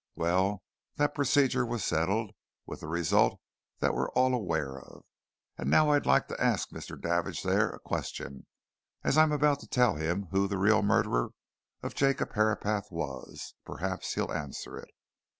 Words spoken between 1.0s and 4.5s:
procedure was settled with the result that we're all